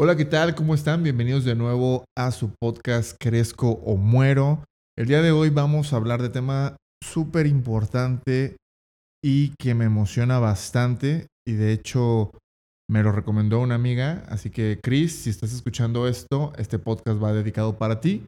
Hola, 0.00 0.16
¿qué 0.16 0.24
tal? 0.24 0.54
¿Cómo 0.54 0.76
están? 0.76 1.02
Bienvenidos 1.02 1.44
de 1.44 1.56
nuevo 1.56 2.04
a 2.16 2.30
su 2.30 2.54
podcast 2.60 3.16
Crezco 3.18 3.70
o 3.84 3.96
Muero. 3.96 4.62
El 4.96 5.08
día 5.08 5.22
de 5.22 5.32
hoy 5.32 5.50
vamos 5.50 5.92
a 5.92 5.96
hablar 5.96 6.22
de 6.22 6.28
tema 6.28 6.76
súper 7.02 7.48
importante 7.48 8.58
y 9.24 9.54
que 9.58 9.74
me 9.74 9.86
emociona 9.86 10.38
bastante 10.38 11.26
y 11.44 11.54
de 11.54 11.72
hecho 11.72 12.30
me 12.88 13.02
lo 13.02 13.10
recomendó 13.10 13.58
una 13.58 13.74
amiga, 13.74 14.22
así 14.28 14.50
que 14.50 14.78
Chris, 14.80 15.16
si 15.16 15.30
estás 15.30 15.52
escuchando 15.52 16.06
esto, 16.06 16.52
este 16.58 16.78
podcast 16.78 17.20
va 17.20 17.32
dedicado 17.32 17.76
para 17.76 18.00
ti. 18.00 18.24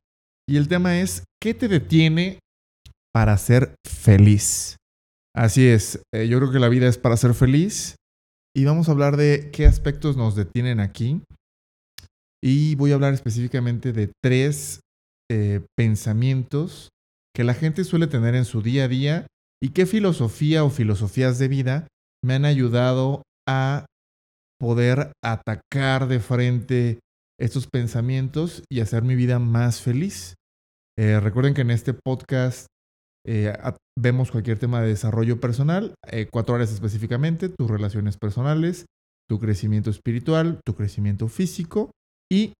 Y 0.48 0.56
el 0.56 0.66
tema 0.66 0.98
es, 0.98 1.23
¿qué 1.41 1.55
te 1.55 1.68
detiene 1.68 2.41
para 3.14 3.38
ser 3.38 3.77
feliz? 3.87 4.74
Así 5.37 5.68
es, 5.68 6.02
eh, 6.12 6.27
yo 6.27 6.41
creo 6.41 6.50
que 6.50 6.59
la 6.59 6.68
vida 6.68 6.88
es 6.88 6.98
para 6.98 7.16
ser 7.16 7.32
feliz 7.32 7.95
y 8.56 8.64
vamos 8.64 8.88
a 8.88 8.91
hablar 8.91 9.16
de 9.16 9.52
qué 9.52 9.66
aspectos 9.66 10.16
nos 10.16 10.34
detienen 10.34 10.80
aquí. 10.80 11.23
Y 12.42 12.74
voy 12.76 12.92
a 12.92 12.94
hablar 12.94 13.12
específicamente 13.12 13.92
de 13.92 14.12
tres 14.22 14.80
eh, 15.30 15.60
pensamientos 15.76 16.88
que 17.34 17.44
la 17.44 17.54
gente 17.54 17.84
suele 17.84 18.06
tener 18.06 18.34
en 18.34 18.44
su 18.44 18.62
día 18.62 18.84
a 18.84 18.88
día 18.88 19.26
y 19.62 19.70
qué 19.70 19.86
filosofía 19.86 20.64
o 20.64 20.70
filosofías 20.70 21.38
de 21.38 21.48
vida 21.48 21.88
me 22.24 22.34
han 22.34 22.44
ayudado 22.44 23.22
a 23.46 23.86
poder 24.58 25.12
atacar 25.22 26.08
de 26.08 26.20
frente 26.20 26.98
estos 27.38 27.66
pensamientos 27.66 28.62
y 28.70 28.80
hacer 28.80 29.02
mi 29.02 29.16
vida 29.16 29.38
más 29.38 29.80
feliz. 29.80 30.34
Eh, 30.98 31.20
recuerden 31.20 31.54
que 31.54 31.62
en 31.62 31.70
este 31.70 31.94
podcast 31.94 32.66
eh, 33.27 33.52
vemos 33.98 34.30
cualquier 34.30 34.58
tema 34.58 34.80
de 34.80 34.88
desarrollo 34.88 35.41
personal, 35.41 35.94
cuatro 36.30 36.54
áreas 36.54 36.72
específicamente, 36.72 37.50
tus 37.50 37.70
relaciones 37.70 38.16
personales, 38.16 38.86
tu 39.28 39.38
crecimiento 39.38 39.91
espiritual, 39.91 40.60
tu 40.64 40.75
crecimiento 40.75 41.28
físico 41.28 41.91
y 42.31 42.55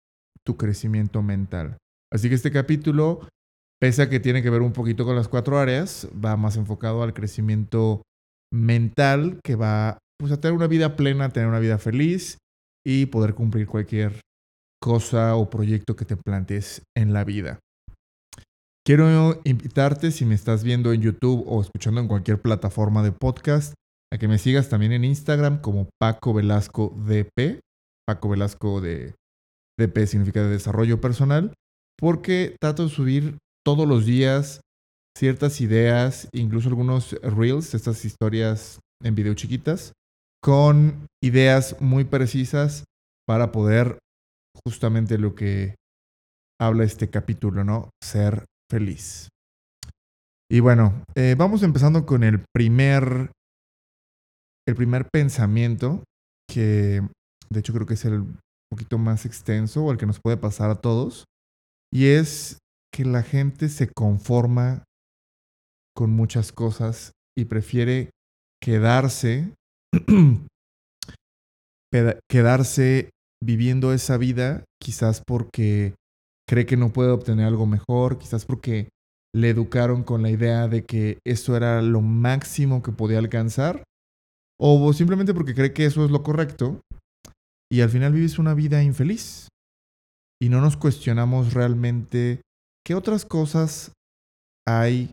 tu 0.45 0.57
crecimiento 0.57 1.23
mental. 1.23 1.77
Así 2.13 2.29
que 2.29 2.35
este 2.35 2.51
capítulo, 2.51 3.29
pese 3.81 4.03
a 4.03 4.11
que 4.11 4.21
tiene 4.21 4.43
que 4.43 4.51
ver 4.51 4.63
un 4.63 4.73
poquito 4.73 5.05
con 5.05 5.17
las 5.17 5.29
cuatro 5.29 5.59
áreas, 5.59 6.09
va 6.13 6.37
más 6.37 6.57
enfocado 6.57 7.03
al 7.03 7.15
crecimiento 7.15 8.03
mental, 8.53 9.41
que 9.45 9.55
va 9.55 9.99
pues, 10.19 10.33
a 10.33 10.41
tener 10.41 10.57
una 10.57 10.67
vida 10.67 10.97
plena, 10.97 11.31
tener 11.31 11.49
una 11.49 11.61
vida 11.61 11.79
feliz 11.79 12.39
y 12.85 13.07
poder 13.07 13.35
cumplir 13.35 13.67
cualquier 13.67 14.21
cosa 14.83 15.37
o 15.37 15.51
proyecto 15.51 15.95
que 15.95 16.05
te 16.05 16.17
plantees 16.17 16.83
en 16.97 17.13
la 17.13 17.25
vida. 17.25 17.61
Quiero 18.85 19.41
invitarte, 19.45 20.11
si 20.11 20.25
me 20.25 20.35
estás 20.35 20.65
viendo 20.65 20.93
en 20.93 21.03
YouTube 21.03 21.45
o 21.47 21.61
escuchando 21.61 22.01
en 22.01 22.09
cualquier 22.09 22.41
plataforma 22.41 23.03
de 23.03 23.13
podcast, 23.13 23.75
a 24.13 24.19
que 24.19 24.27
me 24.27 24.39
sigas 24.39 24.69
también 24.69 24.93
en 24.93 25.05
Instagram 25.05 25.61
como 25.61 25.89
Paco 26.01 26.35
Velasco 26.35 26.93
DP. 27.07 27.61
Paco 28.09 28.31
Velasco 28.31 28.81
de 28.81 29.15
DP 29.87 30.07
significa 30.07 30.43
de 30.43 30.51
desarrollo 30.51 31.01
personal, 31.01 31.53
porque 31.99 32.57
trato 32.61 32.85
de 32.85 32.91
subir 32.91 33.39
todos 33.65 33.87
los 33.87 34.07
días 34.07 34.61
ciertas 35.17 35.61
ideas, 35.61 36.29
incluso 36.33 36.69
algunos 36.69 37.13
reels, 37.21 37.75
estas 37.75 38.05
historias 38.05 38.81
en 39.03 39.15
video 39.15 39.35
chiquitas, 39.35 39.93
con 40.43 41.07
ideas 41.23 41.77
muy 41.81 42.05
precisas 42.05 42.85
para 43.27 43.53
poder 43.53 43.99
justamente 44.65 45.19
lo 45.19 45.35
que 45.35 45.75
habla 46.61 46.85
este 46.85 47.11
capítulo, 47.11 47.65
¿no? 47.65 47.91
Ser 48.03 48.45
feliz. 48.71 49.29
Y 50.51 50.61
bueno, 50.61 51.05
eh, 51.15 51.35
vamos 51.39 51.63
empezando 51.63 52.07
con 52.07 52.25
el 52.25 52.45
primer, 52.53 53.31
el 54.67 54.75
primer 54.75 55.09
pensamiento, 55.13 56.03
que 56.49 57.03
de 57.51 57.61
hecho 57.61 57.73
creo 57.73 57.87
que 57.87 57.95
es 57.95 58.05
el 58.05 58.25
poquito 58.71 58.99
más 58.99 59.27
extenso 59.27 59.85
o 59.85 59.93
el 59.93 59.99
que 59.99 60.07
nos 60.07 60.21
puede 60.21 60.37
pasar 60.37 60.71
a 60.71 60.81
todos, 60.81 61.25
y 61.93 62.07
es 62.07 62.59
que 62.93 63.05
la 63.05 63.23
gente 63.23 63.69
se 63.69 63.89
conforma 63.89 64.85
con 65.97 66.11
muchas 66.11 66.53
cosas 66.53 67.13
y 67.37 67.47
prefiere 67.47 68.11
quedarse, 68.63 69.55
quedarse 72.31 73.11
viviendo 73.43 73.93
esa 73.93 74.17
vida 74.17 74.65
quizás 74.81 75.23
porque 75.27 75.95
cree 76.49 76.67
que 76.67 76.77
no 76.77 76.93
puede 76.93 77.11
obtener 77.11 77.47
algo 77.47 77.67
mejor, 77.67 78.19
quizás 78.19 78.45
porque 78.45 78.89
le 79.35 79.51
educaron 79.51 80.03
con 80.03 80.23
la 80.23 80.31
idea 80.31 80.69
de 80.69 80.85
que 80.85 81.19
eso 81.25 81.57
era 81.57 81.83
lo 81.83 82.01
máximo 82.01 82.83
que 82.83 82.93
podía 82.93 83.19
alcanzar, 83.19 83.85
o 84.61 84.93
simplemente 84.93 85.33
porque 85.33 85.55
cree 85.55 85.73
que 85.73 85.85
eso 85.85 86.05
es 86.05 86.11
lo 86.11 86.23
correcto, 86.23 86.81
y 87.73 87.83
al 87.83 87.91
final 87.91 88.13
vives 88.13 88.39
una 88.39 88.55
vida 88.55 88.83
infeliz. 88.83 89.49
Y 90.43 90.49
no 90.49 90.61
nos 90.61 90.77
cuestionamos 90.77 91.53
realmente 91.53 92.41
qué 92.85 92.95
otras 92.95 93.25
cosas 93.25 93.93
hay 94.67 95.11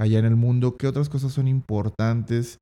allá 0.00 0.18
en 0.18 0.24
el 0.24 0.36
mundo, 0.36 0.76
qué 0.76 0.86
otras 0.86 1.08
cosas 1.08 1.32
son 1.32 1.46
importantes 1.46 2.58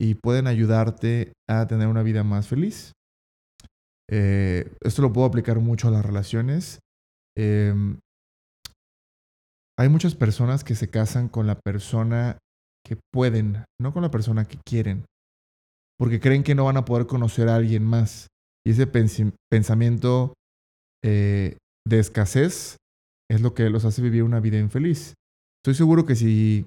y 0.00 0.14
pueden 0.14 0.46
ayudarte 0.46 1.32
a 1.48 1.66
tener 1.66 1.86
una 1.86 2.02
vida 2.02 2.24
más 2.24 2.48
feliz. 2.48 2.92
Eh, 4.10 4.70
esto 4.80 5.00
lo 5.02 5.12
puedo 5.12 5.26
aplicar 5.26 5.60
mucho 5.60 5.88
a 5.88 5.92
las 5.92 6.04
relaciones. 6.04 6.80
Em, 7.36 7.98
hay 9.78 9.88
muchas 9.88 10.14
personas 10.14 10.64
que 10.64 10.74
se 10.74 10.90
casan 10.90 11.28
con 11.28 11.46
la 11.46 11.58
persona 11.58 12.38
que 12.84 12.98
pueden, 13.12 13.64
no 13.80 13.92
con 13.92 14.02
la 14.02 14.10
persona 14.10 14.44
que 14.44 14.58
quieren, 14.66 15.06
porque 15.98 16.20
creen 16.20 16.42
que 16.42 16.54
no 16.54 16.64
van 16.64 16.76
a 16.76 16.84
poder 16.84 17.06
conocer 17.06 17.48
a 17.48 17.56
alguien 17.56 17.84
más. 17.84 18.26
Y 18.64 18.72
ese 18.72 18.86
pensamiento 18.86 20.34
eh, 21.04 21.56
de 21.86 21.98
escasez 21.98 22.76
es 23.30 23.40
lo 23.40 23.54
que 23.54 23.70
los 23.70 23.84
hace 23.84 24.02
vivir 24.02 24.22
una 24.22 24.40
vida 24.40 24.58
infeliz. 24.58 25.14
Estoy 25.64 25.74
seguro 25.74 26.06
que 26.06 26.14
si 26.14 26.66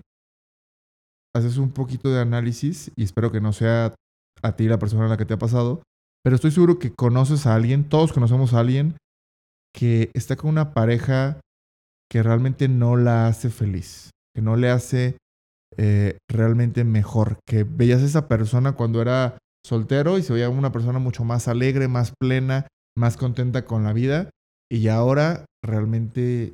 haces 1.35 1.57
un 1.57 1.72
poquito 1.72 2.09
de 2.09 2.22
análisis, 2.22 2.91
y 2.95 3.03
espero 3.03 3.31
que 3.31 3.41
no 3.41 3.53
sea 3.53 3.94
a 4.41 4.55
ti 4.55 4.67
la 4.67 4.79
persona 4.79 5.05
a 5.05 5.09
la 5.09 5.17
que 5.17 5.25
te 5.25 5.34
ha 5.34 5.39
pasado, 5.39 5.84
pero 6.23 6.35
estoy 6.35 6.51
seguro 6.51 6.79
que 6.79 6.94
conoces 6.94 7.45
a 7.45 7.55
alguien, 7.55 7.88
todos 7.88 8.13
conocemos 8.13 8.53
a 8.53 8.59
alguien 8.59 8.97
que 9.73 10.09
está 10.13 10.35
con 10.35 10.50
una 10.50 10.73
pareja 10.73 11.39
que 12.09 12.23
realmente 12.23 12.67
no 12.67 12.95
la 12.95 13.28
hace 13.28 13.50
feliz, 13.50 14.11
que 14.34 14.41
no 14.41 14.55
le 14.55 14.69
hace 14.69 15.17
eh, 15.78 16.17
realmente 16.31 16.84
mejor, 16.84 17.39
que 17.47 17.63
veías 17.63 18.01
a 18.01 18.05
esa 18.05 18.28
persona 18.28 18.72
cuando 18.72 19.01
era 19.01 19.38
soltero 19.65 20.17
y 20.17 20.23
se 20.23 20.33
veía 20.33 20.49
una 20.49 20.71
persona 20.71 20.99
mucho 20.99 21.23
más 21.23 21.47
alegre, 21.47 21.87
más 21.87 22.13
plena, 22.19 22.67
más 22.95 23.17
contenta 23.17 23.65
con 23.65 23.83
la 23.83 23.93
vida 23.93 24.29
y 24.71 24.87
ahora 24.87 25.45
realmente 25.63 26.53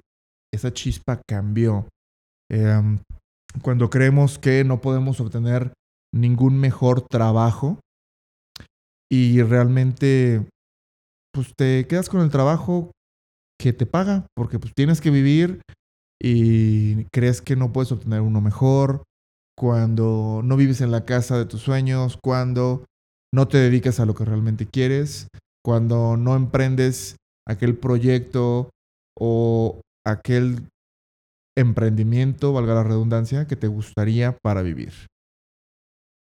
esa 0.54 0.74
chispa 0.74 1.22
cambió. 1.28 1.88
Em, 2.50 3.00
cuando 3.62 3.90
creemos 3.90 4.40
que 4.40 4.64
no 4.64 4.80
podemos 4.80 5.20
obtener 5.20 5.74
ningún 6.14 6.58
mejor 6.58 7.02
trabajo 7.02 7.80
y 9.10 9.42
realmente 9.42 10.48
pues 11.34 11.54
te 11.56 11.86
quedas 11.88 12.10
con 12.10 12.22
el 12.22 12.30
trabajo 12.30 12.92
que 13.60 13.74
te 13.74 13.86
paga, 13.86 14.26
porque 14.36 14.58
pues 14.58 14.74
tienes 14.74 15.02
que 15.02 15.12
vivir 15.12 15.62
y 16.22 17.06
crees 17.14 17.42
que 17.42 17.56
no 17.56 17.72
puedes 17.72 17.92
obtener 17.92 18.22
uno 18.22 18.42
mejor, 18.42 19.04
cuando 19.58 20.42
no 20.44 20.58
vives 20.58 20.82
en 20.82 20.92
la 20.92 21.06
casa 21.06 21.38
de 21.38 21.46
tus 21.46 21.62
sueños, 21.62 22.18
cuando 22.22 22.86
no 23.34 23.48
te 23.48 23.58
dedicas 23.58 24.00
a 24.00 24.06
lo 24.06 24.14
que 24.14 24.26
realmente 24.26 24.66
quieres, 24.66 25.28
cuando 25.64 26.18
no 26.18 26.36
emprendes 26.36 27.16
aquel 27.48 27.78
proyecto 27.78 28.70
o 29.18 29.82
aquel 30.06 30.68
emprendimiento, 31.58 32.54
valga 32.54 32.76
la 32.76 32.84
redundancia, 32.84 33.48
que 33.48 33.56
te 33.56 33.68
gustaría 33.68 34.38
para 34.44 34.62
vivir. 34.62 34.94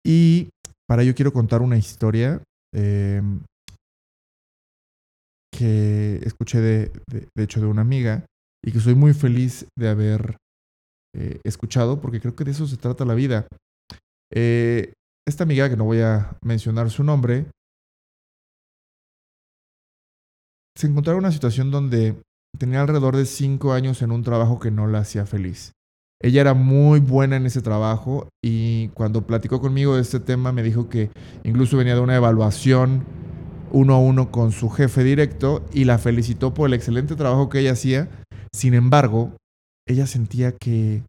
Y 0.04 0.50
para 0.88 1.02
ello 1.02 1.14
quiero 1.14 1.32
contar 1.32 1.62
una 1.62 1.76
historia. 1.76 2.42
Eh, 2.74 3.22
que 5.56 6.20
escuché 6.22 6.60
de, 6.60 6.92
de, 7.08 7.42
hecho 7.42 7.60
de 7.60 7.66
una 7.66 7.80
amiga 7.80 8.26
y 8.62 8.72
que 8.72 8.80
soy 8.80 8.94
muy 8.94 9.14
feliz 9.14 9.66
de 9.78 9.88
haber 9.88 10.36
eh, 11.14 11.40
escuchado 11.44 12.00
porque 12.00 12.20
creo 12.20 12.36
que 12.36 12.44
de 12.44 12.50
eso 12.50 12.66
se 12.66 12.76
trata 12.76 13.04
la 13.04 13.14
vida. 13.14 13.46
Eh, 14.32 14.92
esta 15.26 15.44
amiga, 15.44 15.68
que 15.68 15.76
no 15.76 15.84
voy 15.84 16.00
a 16.00 16.36
mencionar 16.42 16.90
su 16.90 17.02
nombre, 17.02 17.46
se 20.76 20.86
encontraba 20.86 21.18
en 21.18 21.24
una 21.24 21.32
situación 21.32 21.70
donde 21.70 22.20
tenía 22.58 22.80
alrededor 22.80 23.16
de 23.16 23.26
cinco 23.26 23.72
años 23.72 24.02
en 24.02 24.12
un 24.12 24.22
trabajo 24.22 24.60
que 24.60 24.70
no 24.70 24.86
la 24.86 25.00
hacía 25.00 25.26
feliz. 25.26 25.72
Ella 26.22 26.40
era 26.40 26.54
muy 26.54 27.00
buena 27.00 27.36
en 27.36 27.46
ese 27.46 27.60
trabajo 27.60 28.28
y 28.42 28.88
cuando 28.88 29.26
platicó 29.26 29.60
conmigo 29.60 29.96
de 29.96 30.02
este 30.02 30.20
tema 30.20 30.52
me 30.52 30.62
dijo 30.62 30.88
que 30.88 31.10
incluso 31.44 31.76
venía 31.76 31.94
de 31.94 32.00
una 32.00 32.16
evaluación 32.16 33.04
uno 33.72 33.94
a 33.94 33.98
uno 33.98 34.30
con 34.30 34.52
su 34.52 34.70
jefe 34.70 35.04
directo 35.04 35.64
y 35.72 35.84
la 35.84 35.98
felicitó 35.98 36.54
por 36.54 36.68
el 36.68 36.74
excelente 36.74 37.16
trabajo 37.16 37.48
que 37.48 37.60
ella 37.60 37.72
hacía. 37.72 38.08
Sin 38.52 38.74
embargo, 38.74 39.36
ella 39.86 40.06
sentía 40.06 40.52
que, 40.52 41.04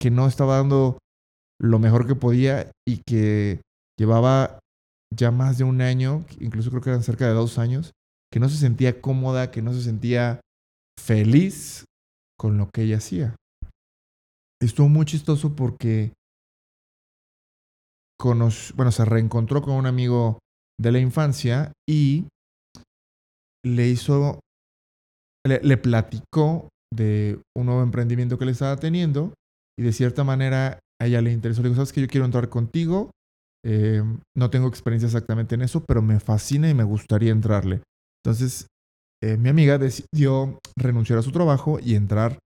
que 0.00 0.10
no 0.10 0.28
estaba 0.28 0.56
dando 0.56 0.98
lo 1.60 1.78
mejor 1.78 2.06
que 2.06 2.14
podía 2.14 2.70
y 2.86 3.02
que 3.06 3.60
llevaba 3.98 4.60
ya 5.14 5.30
más 5.30 5.58
de 5.58 5.64
un 5.64 5.80
año, 5.80 6.24
incluso 6.40 6.70
creo 6.70 6.82
que 6.82 6.90
eran 6.90 7.02
cerca 7.02 7.26
de 7.26 7.34
dos 7.34 7.58
años, 7.58 7.92
que 8.32 8.40
no 8.40 8.48
se 8.48 8.56
sentía 8.56 9.00
cómoda, 9.00 9.50
que 9.50 9.62
no 9.62 9.72
se 9.72 9.82
sentía 9.82 10.40
feliz 10.98 11.84
con 12.38 12.58
lo 12.58 12.68
que 12.70 12.82
ella 12.82 12.98
hacía. 12.98 13.34
Estuvo 14.60 14.88
muy 14.88 15.06
chistoso 15.06 15.54
porque 15.54 16.12
bueno, 18.20 18.50
se 18.50 19.04
reencontró 19.04 19.62
con 19.62 19.74
un 19.74 19.86
amigo 19.86 20.38
de 20.80 20.92
la 20.92 20.98
infancia 20.98 21.72
y 21.88 22.26
le 23.64 23.88
hizo, 23.88 24.40
le, 25.46 25.76
platicó 25.76 26.68
de 26.92 27.40
un 27.56 27.66
nuevo 27.66 27.82
emprendimiento 27.82 28.38
que 28.38 28.44
le 28.44 28.52
estaba 28.52 28.76
teniendo 28.76 29.32
y 29.78 29.82
de 29.82 29.92
cierta 29.92 30.24
manera 30.24 30.78
a 31.00 31.06
ella 31.06 31.22
le 31.22 31.32
interesó. 31.32 31.62
Le 31.62 31.68
dijo, 31.68 31.76
sabes 31.76 31.92
que 31.92 32.00
yo 32.00 32.08
quiero 32.08 32.26
entrar 32.26 32.48
contigo, 32.48 33.10
eh, 33.64 34.02
no 34.36 34.50
tengo 34.50 34.68
experiencia 34.68 35.06
exactamente 35.06 35.54
en 35.54 35.62
eso, 35.62 35.84
pero 35.84 36.02
me 36.02 36.20
fascina 36.20 36.68
y 36.68 36.74
me 36.74 36.84
gustaría 36.84 37.32
entrarle. 37.32 37.82
Entonces, 38.24 38.66
eh, 39.22 39.36
mi 39.36 39.48
amiga 39.48 39.78
decidió 39.78 40.60
renunciar 40.76 41.18
a 41.18 41.22
su 41.22 41.32
trabajo 41.32 41.78
y 41.80 41.94
entrar 41.94 42.38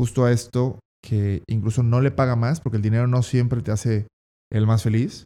justo 0.00 0.24
a 0.24 0.32
esto 0.32 0.78
que 1.02 1.42
incluso 1.48 1.82
no 1.82 2.00
le 2.00 2.10
paga 2.10 2.36
más, 2.36 2.60
porque 2.60 2.76
el 2.76 2.82
dinero 2.82 3.06
no 3.06 3.22
siempre 3.22 3.62
te 3.62 3.72
hace 3.72 4.06
el 4.52 4.66
más 4.66 4.82
feliz. 4.82 5.24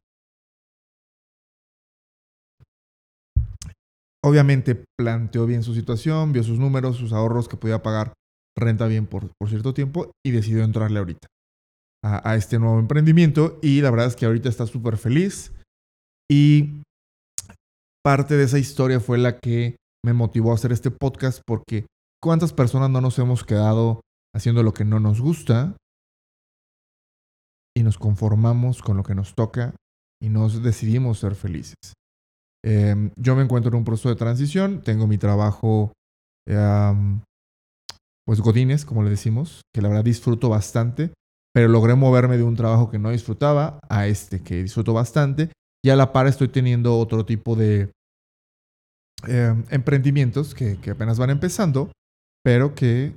Obviamente 4.24 4.84
planteó 4.96 5.46
bien 5.46 5.64
su 5.64 5.74
situación, 5.74 6.32
vio 6.32 6.44
sus 6.44 6.58
números, 6.58 6.96
sus 6.96 7.12
ahorros 7.12 7.48
que 7.48 7.56
podía 7.56 7.82
pagar 7.82 8.12
renta 8.56 8.86
bien 8.86 9.06
por, 9.06 9.32
por 9.38 9.48
cierto 9.48 9.74
tiempo 9.74 10.12
y 10.24 10.30
decidió 10.30 10.62
entrarle 10.62 10.98
ahorita 10.98 11.31
a, 12.04 12.34
este 12.36 12.58
nuevo 12.58 12.78
emprendimiento 12.78 13.58
y 13.62 13.80
la 13.80 13.90
verdad 13.90 14.08
es 14.08 14.16
que 14.16 14.26
ahorita 14.26 14.48
está 14.48 14.66
súper 14.66 14.96
feliz. 14.96 15.52
Y 16.30 16.82
parte 18.04 18.36
de 18.36 18.44
esa 18.44 18.58
historia 18.58 19.00
fue 19.00 19.18
la 19.18 19.38
que 19.38 19.76
me 20.04 20.12
motivó 20.12 20.50
a 20.50 20.54
hacer 20.54 20.72
este 20.72 20.90
podcast 20.90 21.40
porque 21.46 21.86
cuántas 22.20 22.52
personas 22.52 22.90
no 22.90 23.00
nos 23.00 23.18
hemos 23.18 23.44
quedado 23.44 24.00
haciendo 24.34 24.62
lo 24.62 24.74
que 24.74 24.84
no 24.84 24.98
nos 24.98 25.20
gusta 25.20 25.76
y 27.76 27.82
nos 27.82 27.98
conformamos 27.98 28.82
con 28.82 28.96
lo 28.96 29.02
que 29.04 29.14
nos 29.14 29.34
toca 29.34 29.74
y 30.20 30.28
nos 30.28 30.62
decidimos 30.62 31.18
ser 31.18 31.34
felices. 31.34 31.94
Em, 32.64 33.10
yo 33.16 33.34
me 33.34 33.42
encuentro 33.42 33.70
en 33.70 33.76
un 33.76 33.84
proceso 33.84 34.08
de 34.08 34.16
transición, 34.16 34.82
tengo 34.82 35.06
mi 35.06 35.18
trabajo, 35.18 35.92
pues 38.26 38.40
Godines, 38.40 38.84
como 38.84 39.02
le 39.02 39.10
decimos, 39.10 39.62
que 39.74 39.82
la 39.82 39.88
verdad 39.88 40.04
disfruto 40.04 40.48
bastante, 40.48 41.12
pero 41.54 41.68
logré 41.68 41.94
moverme 41.94 42.36
de 42.36 42.42
un 42.42 42.56
trabajo 42.56 42.90
que 42.90 42.98
no 42.98 43.10
disfrutaba 43.10 43.78
a 43.88 44.06
este 44.06 44.42
que 44.42 44.62
disfruto 44.62 44.92
bastante 44.94 45.50
y 45.84 45.90
a 45.90 45.96
la 45.96 46.12
par 46.12 46.26
estoy 46.26 46.48
teniendo 46.48 46.98
otro 46.98 47.26
tipo 47.26 47.56
de 47.56 47.90
em, 49.26 49.64
emprendimientos 49.70 50.54
que, 50.54 50.78
apenas 50.90 51.18
van 51.18 51.30
empezando, 51.30 51.90
pero 52.44 52.74
que 52.74 53.16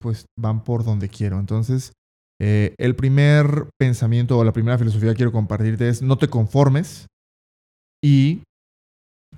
pues 0.00 0.26
van 0.38 0.64
por 0.64 0.84
donde 0.84 1.08
quiero. 1.08 1.38
Entonces, 1.38 1.92
eh, 2.40 2.74
el 2.78 2.94
primer 2.94 3.68
pensamiento 3.78 4.38
o 4.38 4.44
la 4.44 4.52
primera 4.52 4.78
filosofía 4.78 5.10
que 5.10 5.16
quiero 5.16 5.32
compartirte 5.32 5.88
es 5.88 6.02
no 6.02 6.16
te 6.18 6.28
conformes 6.28 7.06
y 8.02 8.42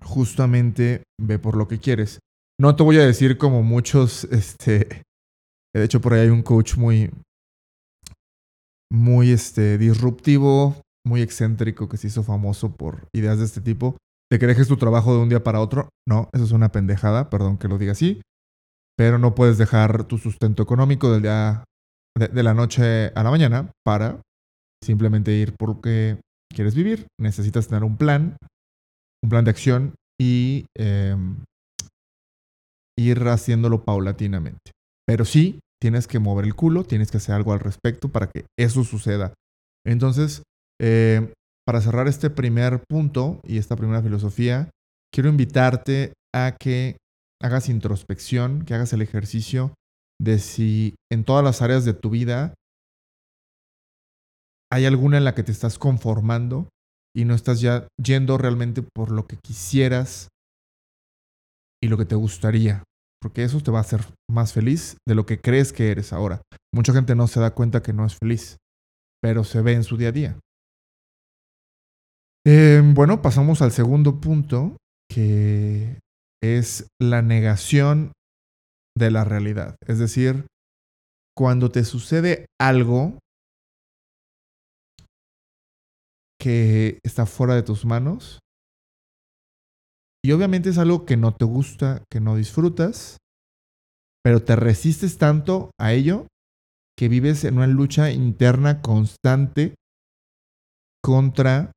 justamente 0.03 1.03
ve 1.21 1.39
por 1.39 1.57
lo 1.57 1.67
que 1.67 1.79
quieres. 1.79 2.21
No 2.61 2.77
te 2.77 2.83
voy 2.83 2.99
a 2.99 3.07
decir 3.07 3.39
como 3.39 3.63
muchos, 3.63 4.25
este, 4.31 5.03
de 5.75 5.85
hecho 5.85 6.01
por 6.01 6.15
ahí 6.15 6.21
hay 6.21 6.29
un 6.29 6.43
coach 6.43 6.77
muy, 6.77 7.11
muy 8.93 9.31
este, 9.31 9.79
disruptivo, 9.79 10.83
muy 11.07 11.23
excéntrico 11.23 11.89
que 11.89 11.97
se 11.97 12.09
hizo 12.09 12.23
famoso 12.23 12.75
por 12.77 13.09
ideas 13.13 13.39
de 13.39 13.45
este 13.45 13.61
tipo, 13.61 13.97
de 14.31 14.39
que 14.39 14.47
dejes 14.47 14.69
tu 14.69 14.77
trabajo 14.77 15.15
de 15.15 15.23
un 15.23 15.29
día 15.29 15.43
para 15.43 15.61
otro. 15.61 15.89
No, 16.09 16.29
eso 16.33 16.45
es 16.45 16.53
una 16.53 16.73
pendejada, 16.73 17.31
perdón 17.31 17.59
que 17.59 17.69
lo 17.69 17.79
diga 17.79 17.93
así, 17.93 18.21
pero 18.97 19.19
no 19.19 19.35
puedes 19.35 19.59
dejar 19.59 20.05
tu 20.05 20.19
sustento 20.19 20.63
económico 20.63 21.13
del 21.13 21.23
día 21.23 21.65
de, 22.19 22.43
la 22.43 22.55
noche 22.55 23.13
a 23.15 23.23
la 23.23 23.31
mañana 23.31 23.71
para 23.85 24.21
simplemente 24.85 25.33
ir 25.33 25.55
por 25.57 25.69
lo 25.71 25.81
que 25.81 26.19
quieres 26.55 26.75
vivir. 26.75 27.07
Necesitas 27.19 27.69
tener 27.69 27.85
un 27.85 27.97
plan, 27.97 28.37
un 29.23 29.31
plan 29.31 29.45
de 29.45 29.51
acción 29.51 29.95
y 30.21 30.67
em, 30.77 31.45
ir 32.99 33.19
haciéndolo 33.29 33.85
paulatinamente. 33.85 34.73
Pero 35.07 35.25
sí, 35.25 35.61
tienes 35.81 36.07
que 36.07 36.19
mover 36.19 36.45
el 36.45 36.55
culo, 36.55 36.85
tienes 36.85 37.11
que 37.11 37.17
hacer 37.17 37.35
algo 37.35 37.53
al 37.53 37.61
respecto 37.61 38.09
para 38.09 38.29
que 38.29 38.47
eso 38.59 38.85
suceda. 38.85 39.35
Entonces, 39.87 40.43
em, 40.81 41.33
para 41.67 41.81
cerrar 41.81 42.09
este 42.09 42.31
primer 42.31 42.83
punto 42.89 43.41
y 43.45 43.59
esta 43.59 43.77
primera 43.77 44.03
filosofía, 44.03 44.71
quiero 45.13 45.29
invitarte 45.29 46.13
a 46.35 46.57
que 46.61 46.97
hagas 47.43 47.69
introspección, 47.69 48.65
que 48.65 48.75
hagas 48.75 48.93
el 48.93 49.03
ejercicio 49.03 49.75
de 50.21 50.39
si 50.39 50.95
en 51.11 51.25
todas 51.25 51.43
las 51.43 51.63
áreas 51.63 51.85
de 51.85 51.95
tu 51.95 52.11
vida 52.11 52.55
hay 54.71 54.85
alguna 54.85 55.17
en 55.17 55.25
la 55.25 55.35
que 55.35 55.43
te 55.43 55.53
estás 55.53 55.79
conformando 55.79 56.69
y 57.17 57.25
no 57.25 57.35
estás 57.35 57.61
ya 57.61 57.89
yendo 58.03 58.39
realmente 58.39 58.83
por 58.83 59.11
lo 59.11 59.27
que 59.27 59.37
quisieras 59.37 60.29
y 61.83 61.89
lo 61.89 61.97
que 61.97 62.05
te 62.05 62.15
gustaría, 62.15 62.85
porque 63.21 63.45
eso 63.45 63.61
te 63.61 63.71
va 63.71 63.79
a 63.79 63.83
hacer 63.83 64.01
más 64.31 64.53
feliz 64.53 64.97
de 65.07 65.15
lo 65.15 65.27
que 65.27 65.41
crees 65.41 65.73
que 65.73 65.91
eres 65.91 66.13
ahora. 66.13 66.43
Mucha 66.75 66.93
gente 66.93 67.15
no 67.15 67.27
se 67.27 67.41
da 67.41 67.55
cuenta 67.55 67.83
que 67.83 67.93
no 67.93 68.07
es 68.07 68.17
feliz, 68.17 68.57
pero 69.23 69.45
se 69.45 69.61
ve 69.61 69.75
en 69.75 69.85
su 69.85 69.97
día 69.97 70.09
a 70.09 70.13
día. 70.13 70.41
Em, 72.47 72.95
bueno, 72.95 73.21
pasamos 73.21 73.61
al 73.61 73.73
segundo 73.73 74.21
punto, 74.21 74.77
que 75.11 75.99
es 76.43 76.89
la 77.01 77.21
negación 77.21 78.13
de 78.97 79.11
la 79.11 79.25
realidad. 79.25 79.77
Es 79.87 79.99
decir, 79.99 80.47
cuando 81.37 81.71
te 81.71 81.85
sucede 81.85 82.47
algo 82.59 83.19
que 86.41 86.99
está 87.05 87.27
fuera 87.27 87.55
de 87.55 87.63
tus 87.63 87.85
manos, 87.85 88.39
y 90.25 90.33
obviamente 90.33 90.69
es 90.69 90.79
algo 90.79 91.07
que 91.07 91.17
no 91.17 91.35
te 91.35 91.45
gusta, 91.45 92.05
que 92.11 92.21
no 92.21 92.37
disfrutas, 92.37 93.19
pero 94.23 94.43
te 94.43 94.57
resistes 94.57 95.19
tanto 95.19 95.71
a 95.79 95.93
ello 95.93 96.27
que 96.99 97.09
vives 97.09 97.45
en 97.45 97.57
una 97.57 97.67
lucha 97.67 98.11
interna 98.11 98.83
constante 98.83 99.75
contra 101.03 101.73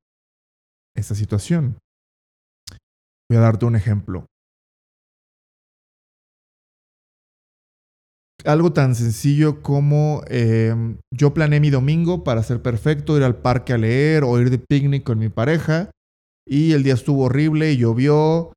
esta 0.94 1.14
situación. 1.14 1.78
Voy 3.30 3.38
a 3.38 3.40
darte 3.40 3.64
un 3.64 3.76
ejemplo. 3.76 4.26
algo 8.44 8.74
tan 8.74 8.94
sencillo 8.94 9.62
como 9.62 10.22
em, 10.28 10.98
yo 11.10 11.32
planeé 11.32 11.60
mi 11.60 11.70
domingo 11.70 12.24
para 12.24 12.42
ser 12.42 12.60
perfecto, 12.60 13.16
ir 13.16 13.22
al 13.22 13.36
parque 13.36 13.72
a 13.72 13.78
leer 13.78 14.22
o 14.22 14.38
ir 14.38 14.50
de 14.50 14.58
picnic 14.58 15.02
con 15.02 15.18
mi 15.18 15.30
pareja 15.30 15.90
y 16.46 16.72
el 16.72 16.82
día 16.82 16.94
estuvo 16.94 17.24
horrible 17.24 17.72
y 17.72 17.78
llovió 17.78 18.52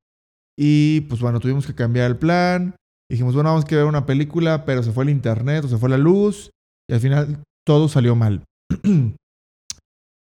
y 0.57 1.01
pues 1.01 1.21
bueno, 1.21 1.39
tuvimos 1.39 1.67
que 1.67 1.75
cambiar 1.75 2.09
el 2.09 2.17
plan. 2.17 2.75
Dijimos, 3.09 3.35
bueno, 3.35 3.49
vamos 3.49 3.65
a 3.65 3.75
ver 3.75 3.85
una 3.85 4.05
película, 4.05 4.65
pero 4.65 4.83
se 4.83 4.91
fue 4.91 5.03
el 5.05 5.11
internet 5.11 5.63
o 5.65 5.67
se 5.67 5.77
fue 5.77 5.89
la 5.89 5.97
luz 5.97 6.51
y 6.89 6.93
al 6.93 6.99
final 6.99 7.43
todo 7.65 7.87
salió 7.87 8.15
mal. 8.15 8.43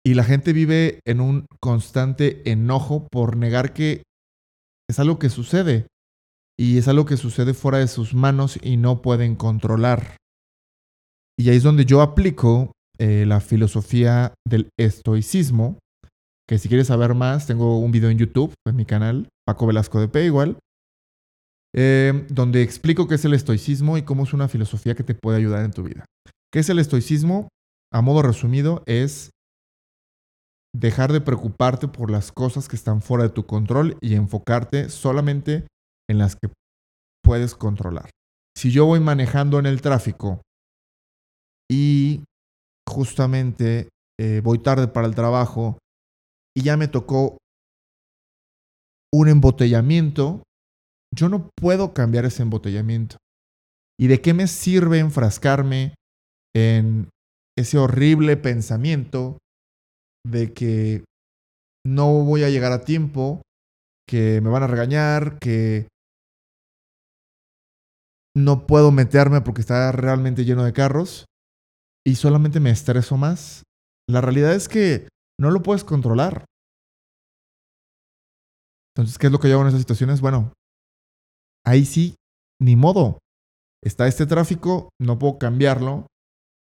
y 0.07 0.15
la 0.15 0.25
gente 0.25 0.53
vive 0.53 1.01
en 1.05 1.21
un 1.21 1.47
constante 1.61 2.49
enojo 2.51 3.09
por 3.11 3.37
negar 3.37 3.73
que 3.73 4.03
es 4.89 4.99
algo 4.99 5.19
que 5.19 5.31
sucede 5.31 5.87
y 6.59 6.79
es 6.79 6.89
algo 6.89 7.07
que 7.07 7.17
sucede 7.17 7.55
fuera 7.55 7.79
de 7.79 7.89
sus 7.89 8.15
manos 8.15 8.59
y 8.63 8.77
no 8.77 9.03
pueden 9.03 9.35
controlar. 9.35 10.17
Y 11.39 11.49
ahí 11.49 11.57
es 11.57 11.63
donde 11.63 11.87
yo 11.87 12.03
aplico 12.03 12.73
eh, 12.99 13.25
la 13.27 13.41
filosofía 13.41 14.35
del 14.47 14.69
estoicismo, 14.79 15.79
que 16.51 16.59
si 16.59 16.69
quieres 16.69 16.89
saber 16.89 17.15
más, 17.15 17.47
tengo 17.47 17.79
un 17.79 17.93
video 17.93 18.11
en 18.11 18.19
YouTube, 18.19 18.53
en 18.67 18.75
mi 18.75 18.85
canal, 18.85 19.29
Paco 19.47 19.69
Velasco 19.69 20.01
de 20.01 20.09
P 20.09 20.25
igual, 20.25 20.59
eh, 21.77 22.27
donde 22.29 22.63
explico 22.63 23.07
qué 23.07 23.15
es 23.15 23.25
el 23.25 23.35
estoicismo 23.35 23.97
y 23.97 24.03
cómo 24.03 24.25
es 24.25 24.33
una 24.33 24.49
filosofía 24.49 24.97
que 24.97 25.05
te 25.05 25.15
puede 25.15 25.39
ayudar 25.39 25.65
en 25.65 25.71
tu 25.71 25.85
vida. 25.85 26.05
¿Qué 26.53 26.59
es 26.59 26.69
el 26.69 26.81
estoicismo? 26.81 27.51
A 27.93 28.01
modo 28.01 28.23
resumido, 28.23 28.83
es 28.87 29.31
dejar 30.75 31.13
de 31.13 31.21
preocuparte 31.21 31.87
por 31.87 32.11
las 32.11 32.33
cosas 32.33 32.67
que 32.67 32.75
están 32.75 33.01
fuera 33.01 33.23
de 33.23 33.31
tu 33.31 33.47
control 33.47 33.97
y 34.01 34.17
enfocarte 34.17 34.89
solamente 34.89 35.69
en 36.11 36.19
las 36.19 36.35
que 36.35 36.51
puedes 37.23 37.55
controlar. 37.55 38.11
Si 38.57 38.73
yo 38.73 38.87
voy 38.87 38.99
manejando 38.99 39.61
en 39.61 39.67
el 39.67 39.83
tráfico 39.83 40.43
y 41.71 42.25
justamente 42.89 43.89
eh, 44.21 44.41
voy 44.43 44.59
tarde 44.59 44.89
para 44.89 45.07
el 45.07 45.15
trabajo 45.15 45.79
y 46.57 46.63
ya 46.63 46.77
me 46.77 46.89
tocó 46.89 47.39
un 49.13 49.29
embotellamiento, 49.29 50.43
yo 51.15 51.29
no 51.29 51.51
puedo 51.57 51.93
cambiar 51.93 52.25
ese 52.25 52.43
embotellamiento. 52.43 53.17
¿Y 53.99 54.07
de 54.07 54.21
qué 54.21 54.35
me 54.35 54.47
sirve 54.47 54.99
enfrascarme 54.99 55.95
en 56.55 57.09
ese 57.59 57.79
horrible 57.79 58.37
pensamiento 58.37 59.39
de 60.27 60.53
que 60.53 61.05
no 61.85 62.25
voy 62.25 62.45
a 62.45 62.51
llegar 62.51 62.73
a 62.73 62.85
tiempo, 62.85 63.43
que 64.09 64.41
me 64.41 64.51
van 64.51 64.63
a 64.63 64.67
regañar, 64.67 65.39
que 65.39 65.89
no 68.37 68.67
puedo 68.67 68.93
meterme 68.93 69.41
porque 69.41 69.61
está 69.61 69.91
realmente 69.93 70.45
lleno 70.45 70.65
de 70.65 70.73
carros 70.73 71.27
y 72.07 72.15
solamente 72.15 72.61
me 72.61 72.71
estreso 72.71 73.17
más. 73.17 73.65
La 74.09 74.21
realidad 74.21 74.55
es 74.55 74.69
que 74.69 75.09
no 75.41 75.51
lo 75.51 75.63
puedes 75.63 75.85
controlar. 75.85 76.45
Entonces, 78.95 79.17
¿qué 79.19 79.27
es 79.27 79.33
lo 79.33 79.39
que 79.41 79.49
yo 79.49 79.55
hago 79.55 79.63
en 79.63 79.69
esas 79.69 79.81
situaciones? 79.81 80.21
Bueno, 80.21 80.53
ahí 81.65 81.87
sí, 81.87 82.17
ni 82.61 82.77
modo. 82.77 83.19
Está 83.83 84.07
este 84.07 84.27
tráfico, 84.27 84.91
no 85.01 85.19
puedo 85.19 85.39
cambiarlo, 85.39 86.07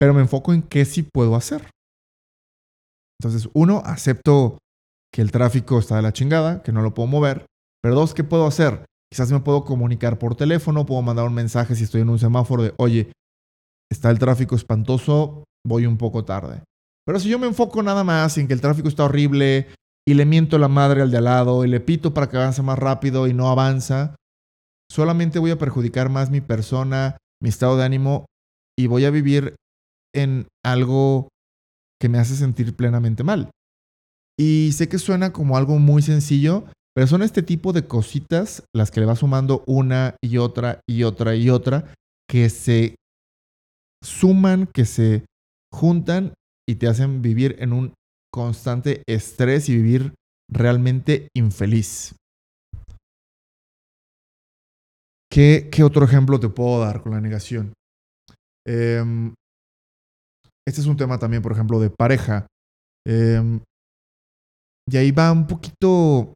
pero 0.01 0.15
me 0.15 0.23
enfoco 0.23 0.55
en 0.55 0.63
qué 0.63 0.87
sí 0.87 1.03
puedo 1.03 1.37
hacer. 1.37 1.69
Entonces, 3.21 3.51
uno, 3.53 3.83
acepto 3.85 4.57
que 5.13 5.21
el 5.21 5.31
tráfico 5.31 5.79
está 5.79 5.97
de 5.97 6.03
la 6.03 6.15
chingada, 6.15 6.63
que 6.63 6.73
no 6.73 6.81
lo 6.81 6.95
puedo 6.95 7.07
mover, 7.07 7.45
pero 7.83 7.95
dos, 7.95 8.15
¿qué 8.15 8.25
puedo 8.25 8.47
hacer? 8.47 8.87
Quizás 9.13 9.31
me 9.31 9.41
puedo 9.41 9.65
comunicar 9.65 10.19
por 10.19 10.35
teléfono, 10.35 10.87
puedo 10.87 11.03
mandar 11.03 11.27
un 11.27 11.35
mensaje 11.35 11.75
si 11.77 11.85
estoy 11.85 12.01
en 12.01 12.09
un 12.09 12.19
semáforo 12.19 12.63
de, 12.63 12.73
oye, 12.79 13.13
está 13.93 14.11
el 14.11 14.19
tráfico 14.19 14.57
espantoso, 14.57 15.45
voy 15.67 15.85
un 15.85 15.99
poco 15.99 16.25
tarde. 16.25 16.63
Pero 17.05 17.19
si 17.19 17.29
yo 17.29 17.39
me 17.39 17.47
enfoco 17.47 17.83
nada 17.83 18.05
más 18.05 18.39
en 18.39 18.47
que 18.47 18.55
el 18.55 18.61
tráfico 18.61 18.89
está 18.89 19.05
horrible 19.05 19.69
y 20.07 20.15
le 20.15 20.25
miento 20.25 20.59
la 20.59 20.69
madre 20.69 21.03
al 21.03 21.11
de 21.11 21.19
al 21.19 21.25
lado 21.25 21.65
y 21.65 21.69
le 21.69 21.81
pito 21.81 22.15
para 22.15 22.29
que 22.29 22.37
avance 22.37 22.63
más 22.63 22.79
rápido 22.79 23.27
y 23.27 23.35
no 23.35 23.49
avanza, 23.49 24.17
solamente 24.91 25.39
voy 25.39 25.51
a 25.51 25.59
perjudicar 25.59 26.09
más 26.09 26.31
mi 26.31 26.41
persona, 26.41 27.17
mi 27.41 27.49
estado 27.49 27.77
de 27.77 27.85
ánimo 27.85 28.27
y 28.79 28.87
voy 28.87 29.05
a 29.05 29.11
vivir 29.11 29.57
en 30.15 30.47
algo 30.65 31.29
que 32.01 32.09
me 32.09 32.19
hace 32.19 32.37
sentir 32.37 32.75
plenamente 32.75 33.25
mal. 33.25 33.51
Y 34.39 34.71
sé 34.73 34.89
que 34.89 34.99
suena 34.99 35.33
como 35.33 35.57
algo 35.57 35.79
muy 35.79 36.03
sencillo, 36.03 36.65
pero 36.95 37.07
son 37.07 37.23
este 37.23 37.43
tipo 37.43 37.73
de 37.73 37.87
cositas 37.87 38.65
las 38.75 38.91
que 38.91 39.01
le 39.01 39.07
va 39.07 39.17
sumando 39.17 39.63
una 39.67 40.17
y 40.23 40.39
otra 40.39 40.81
y 40.89 41.05
otra 41.05 41.37
y 41.37 41.51
otra 41.51 41.95
que 42.29 42.51
se 42.51 42.97
suman, 44.03 44.67
que 44.67 44.85
se 44.85 45.25
juntan 45.73 46.35
y 46.73 46.77
te 46.77 46.89
hacen 46.89 47.21
vivir 47.21 47.57
en 47.59 47.75
un 47.75 47.93
constante 48.33 49.03
estrés 49.07 49.69
y 49.69 49.77
vivir 49.77 50.15
realmente 50.51 51.29
infeliz. 51.37 52.15
¿Qué, 55.31 55.71
otro 55.85 56.05
ejemplo 56.05 56.41
te 56.41 56.49
puedo 56.49 56.81
dar 56.81 57.03
con 57.03 57.13
la 57.13 57.21
negación? 57.21 57.75
Em, 58.67 59.35
este 60.67 60.81
es 60.81 60.87
un 60.87 60.97
tema 60.97 61.19
también, 61.19 61.43
por 61.43 61.53
ejemplo, 61.53 61.79
de 61.79 61.91
pareja. 61.91 62.47
Em, 63.07 63.61
y 64.91 64.97
ahí 64.97 65.11
va 65.11 65.31
un 65.31 65.47
poquito 65.47 66.33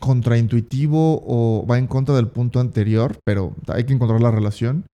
contraintuitivo 0.00 1.22
o 1.24 1.66
va 1.66 1.78
en 1.78 1.86
contra 1.86 2.14
del 2.14 2.28
punto 2.28 2.60
anterior, 2.60 3.18
pero 3.24 3.54
hay 3.68 3.84
que 3.86 3.94
encontrar 3.94 4.20
la 4.20 4.30
relación. 4.30 4.84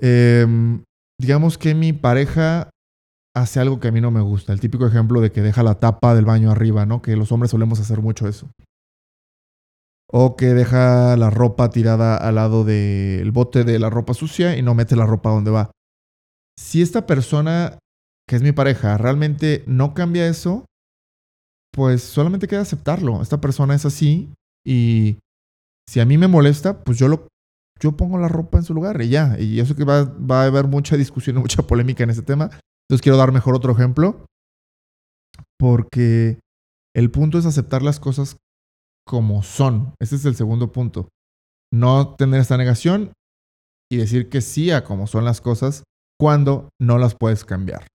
Em, 0.00 0.82
digamos 1.22 1.56
que 1.56 1.76
mi 1.76 1.92
pareja 1.92 2.70
hace 3.34 3.60
algo 3.60 3.78
que 3.78 3.88
a 3.88 3.92
mí 3.92 4.00
no 4.00 4.10
me 4.10 4.20
gusta. 4.20 4.52
El 4.52 4.58
típico 4.58 4.86
ejemplo 4.86 5.20
de 5.20 5.30
que 5.30 5.40
deja 5.40 5.62
la 5.62 5.76
tapa 5.76 6.16
del 6.16 6.24
baño 6.24 6.50
arriba, 6.50 6.84
¿no? 6.84 7.00
Que 7.00 7.16
los 7.16 7.30
hombres 7.30 7.52
solemos 7.52 7.78
hacer 7.78 8.02
mucho 8.02 8.26
eso. 8.26 8.50
O 10.08 10.36
que 10.36 10.46
deja 10.46 11.16
la 11.16 11.30
ropa 11.30 11.70
tirada 11.70 12.16
al 12.16 12.34
lado 12.34 12.64
del 12.64 13.30
bote 13.30 13.62
de 13.62 13.78
la 13.78 13.88
ropa 13.88 14.14
sucia 14.14 14.56
y 14.56 14.62
no 14.62 14.74
mete 14.74 14.96
la 14.96 15.06
ropa 15.06 15.30
donde 15.30 15.52
va. 15.52 15.70
Si 16.58 16.82
esta 16.82 17.06
persona, 17.06 17.78
que 18.28 18.34
es 18.34 18.42
mi 18.42 18.50
pareja, 18.50 18.98
realmente 18.98 19.62
no 19.68 19.94
cambia 19.94 20.26
eso, 20.26 20.66
pues 21.72 22.02
solamente 22.02 22.48
queda 22.48 22.62
aceptarlo. 22.62 23.22
Esta 23.22 23.40
persona 23.40 23.76
es 23.76 23.86
así 23.86 24.34
y 24.66 25.18
si 25.88 26.00
a 26.00 26.04
mí 26.04 26.18
me 26.18 26.26
molesta, 26.26 26.82
pues 26.82 26.98
yo 26.98 27.06
lo 27.06 27.28
yo 27.82 27.96
pongo 27.96 28.16
la 28.18 28.28
ropa 28.28 28.58
en 28.58 28.64
su 28.64 28.74
lugar 28.74 29.02
y 29.02 29.08
ya. 29.08 29.36
Y 29.40 29.58
eso 29.58 29.74
que 29.74 29.84
va, 29.84 30.04
va 30.04 30.42
a 30.42 30.46
haber 30.46 30.68
mucha 30.68 30.96
discusión 30.96 31.36
y 31.36 31.40
mucha 31.40 31.62
polémica 31.62 32.04
en 32.04 32.10
ese 32.10 32.22
tema. 32.22 32.44
Entonces 32.44 33.02
quiero 33.02 33.18
dar 33.18 33.32
mejor 33.32 33.56
otro 33.56 33.72
ejemplo. 33.72 34.24
Porque 35.58 36.38
el 36.94 37.10
punto 37.10 37.38
es 37.38 37.46
aceptar 37.46 37.82
las 37.82 37.98
cosas 37.98 38.36
como 39.04 39.42
son. 39.42 39.94
Ese 40.00 40.14
es 40.14 40.24
el 40.24 40.36
segundo 40.36 40.70
punto. 40.70 41.08
No 41.72 42.14
tener 42.14 42.40
esta 42.40 42.56
negación 42.56 43.12
y 43.90 43.96
decir 43.96 44.28
que 44.28 44.40
sí 44.40 44.70
a 44.70 44.84
como 44.84 45.06
son 45.06 45.24
las 45.24 45.40
cosas 45.40 45.82
cuando 46.20 46.68
no 46.80 46.98
las 46.98 47.16
puedes 47.16 47.44
cambiar. 47.44 47.88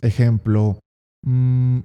Ejemplo, 0.00 0.78
mm, 1.26 1.80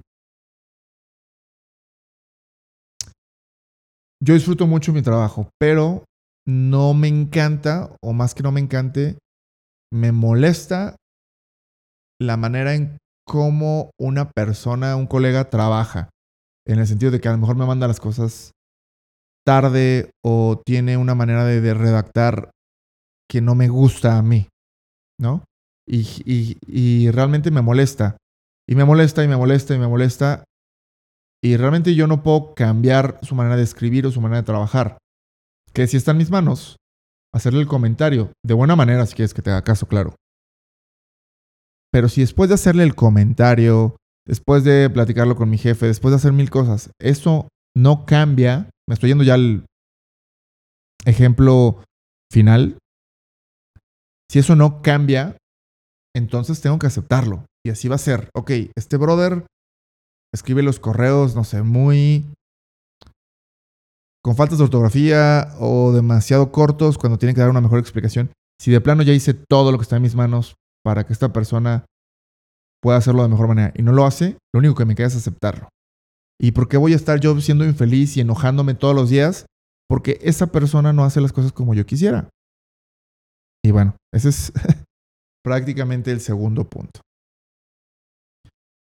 yo 4.24 4.34
disfruto 4.34 4.68
mucho 4.68 4.94
mi 4.94 5.02
trabajo, 5.02 5.50
pero 5.60 6.06
no 6.48 6.94
me 6.94 7.08
encanta, 7.08 7.96
o 8.02 8.14
más 8.14 8.34
que 8.34 8.44
no 8.44 8.52
me 8.52 8.62
encante, 8.62 9.18
me 9.92 10.12
molesta 10.12 10.96
la 12.22 12.38
manera 12.38 12.74
en 12.74 12.98
cómo 13.28 13.92
una 14.00 14.32
persona, 14.32 14.96
un 14.96 15.08
colega 15.08 15.50
trabaja. 15.50 16.10
En 16.66 16.80
el 16.80 16.88
sentido 16.88 17.12
de 17.12 17.20
que 17.20 17.28
a 17.28 17.34
lo 17.34 17.38
mejor 17.38 17.58
me 17.58 17.66
manda 17.66 17.88
las 17.88 18.00
cosas 18.00 18.52
tarde 19.46 20.12
o 20.24 20.62
tiene 20.66 20.96
una 20.96 21.16
manera 21.16 21.44
de, 21.44 21.74
redactar 21.74 22.52
que 23.30 23.42
no 23.42 23.56
me 23.56 23.68
gusta 23.68 24.18
a 24.18 24.22
mí, 24.22 24.48
¿no? 25.20 25.44
y, 25.86 27.12
realmente 27.12 27.52
me 27.52 27.62
molesta. 27.62 28.18
Y 28.70 28.76
me 28.76 28.86
molesta 28.86 29.24
y 29.24 29.28
me 29.28 29.36
molesta 29.36 29.76
y 29.76 29.80
me 29.80 29.88
molesta. 29.88 30.46
Y 31.44 31.58
realmente 31.58 31.94
yo 31.94 32.08
no 32.08 32.24
puedo 32.24 32.56
cambiar 32.56 33.20
su 33.22 33.36
manera 33.36 33.58
de 33.58 33.64
escribir 33.64 34.08
o 34.08 34.12
su 34.12 34.22
manera 34.22 34.42
de 34.42 34.46
trabajar. 34.46 34.98
Que 35.74 35.88
si 35.88 35.98
está 35.98 36.12
en 36.12 36.18
mis 36.18 36.32
manos, 36.32 36.78
hacerle 37.34 37.60
el 37.60 37.68
comentario, 37.68 38.32
de 38.46 38.54
buena 38.54 38.78
manera 38.78 39.06
si 39.06 39.16
quieres 39.16 39.34
que 39.34 39.42
te 39.42 39.50
haga 39.50 39.64
caso, 39.64 39.88
claro. 39.88 40.16
Pero 41.92 42.08
si 42.08 42.22
después 42.22 42.48
de 42.50 42.56
hacerle 42.56 42.84
el 42.84 42.96
comentario, 42.96 43.98
después 44.26 44.64
de 44.64 44.90
platicarlo 44.90 45.36
con 45.36 45.50
mi 45.50 45.58
jefe, 45.58 45.86
después 45.86 46.14
de 46.14 46.16
hacer 46.16 46.32
mil 46.32 46.50
cosas, 46.50 46.92
eso 46.98 47.50
no 47.76 48.06
cambia, 48.06 48.70
me 48.88 48.94
estoy 48.94 49.10
yendo 49.10 49.26
ya 49.26 49.34
al 49.34 49.66
ejemplo 51.06 51.84
final, 52.32 52.78
si 54.32 54.40
eso 54.40 54.56
no 54.56 54.82
cambia, 54.82 55.38
entonces 56.16 56.62
tengo 56.62 56.80
que 56.80 56.88
aceptarlo. 56.88 57.46
Y 57.66 57.70
así 57.70 57.90
va 57.90 57.96
a 57.96 58.00
ser. 58.00 58.30
Ok, 58.34 58.52
este 58.76 58.98
brother 58.98 59.46
escribe 60.34 60.64
los 60.64 60.80
correos, 60.80 61.36
no 61.36 61.44
sé, 61.44 61.62
muy... 61.62 62.26
con 64.24 64.36
faltas 64.36 64.58
de 64.58 64.64
ortografía 64.66 65.54
o 65.60 65.92
demasiado 65.94 66.52
cortos 66.52 66.98
cuando 66.98 67.18
tiene 67.18 67.34
que 67.34 67.42
dar 67.42 67.50
una 67.50 67.62
mejor 67.62 67.80
explicación. 67.80 68.32
Si 68.60 68.72
de 68.72 68.82
plano 68.82 69.04
ya 69.04 69.14
hice 69.14 69.34
todo 69.34 69.72
lo 69.72 69.78
que 69.78 69.84
está 69.84 69.98
en 69.98 70.02
mis 70.02 70.16
manos 70.16 70.56
para 70.84 71.06
que 71.06 71.14
esta 71.14 71.32
persona 71.32 71.86
pueda 72.82 72.98
hacerlo 72.98 73.24
de 73.24 73.30
mejor 73.30 73.48
manera 73.48 73.72
y 73.76 73.84
no 73.84 73.94
lo 73.94 74.06
hace, 74.06 74.38
lo 74.54 74.60
único 74.60 74.76
que 74.76 74.86
me 74.86 74.96
queda 74.96 75.08
es 75.08 75.16
aceptarlo. 75.16 75.70
¿Y 76.40 76.52
por 76.52 76.68
qué 76.68 76.78
voy 76.78 76.94
a 76.94 76.98
estar 76.98 77.20
yo 77.20 77.40
siendo 77.40 77.64
infeliz 77.64 78.18
y 78.18 78.22
enojándome 78.22 78.74
todos 78.74 78.96
los 78.96 79.10
días? 79.10 79.46
Porque 79.88 80.20
esa 80.22 80.48
persona 80.48 80.92
no 80.92 81.04
hace 81.04 81.22
las 81.22 81.32
cosas 81.32 81.52
como 81.52 81.74
yo 81.74 81.86
quisiera. 81.86 82.30
Y 83.64 83.72
bueno, 83.72 83.96
ese 84.14 84.30
es 84.30 84.52
prácticamente 85.44 86.12
el 86.12 86.20
segundo 86.20 86.70
punto. 86.70 87.02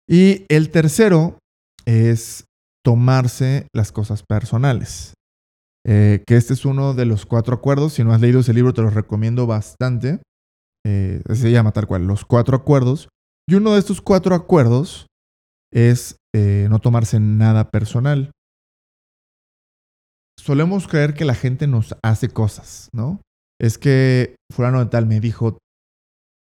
Y 0.08 0.46
el 0.50 0.72
tercero 0.72 1.38
es 1.86 2.46
tomarse 2.84 3.68
las 3.74 3.92
cosas 3.92 4.24
personales. 4.24 5.14
Eh, 5.86 6.24
que 6.26 6.36
este 6.36 6.54
es 6.54 6.66
uno 6.66 6.94
de 6.94 7.06
los 7.06 7.26
cuatro 7.26 7.56
acuerdos. 7.56 7.94
Si 7.94 8.04
no 8.04 8.14
has 8.14 8.22
leído 8.22 8.40
ese 8.42 8.54
libro, 8.54 8.74
te 8.74 8.82
lo 8.82 8.90
recomiendo 8.90 9.48
bastante. 9.48 10.22
Eh, 10.86 11.22
se 11.34 11.52
llama 11.52 11.72
tal 11.72 11.88
cual, 11.88 12.06
los 12.06 12.26
cuatro 12.26 12.56
acuerdos. 12.56 13.10
Y 13.50 13.56
uno 13.56 13.74
de 13.74 13.80
estos 13.80 14.02
cuatro 14.02 14.36
acuerdos 14.36 15.08
es 15.74 16.18
eh, 16.36 16.68
no 16.70 16.80
tomarse 16.80 17.20
nada 17.20 17.70
personal. 17.70 18.32
Solemos 20.40 20.88
creer 20.88 21.14
que 21.14 21.26
la 21.26 21.36
gente 21.36 21.68
nos 21.68 21.96
hace 22.04 22.30
cosas, 22.30 22.90
¿no? 22.94 23.22
Es 23.60 23.78
que 23.78 24.36
fulano 24.54 24.80
de 24.80 24.90
tal 24.90 25.08
me 25.08 25.20
dijo 25.20 25.58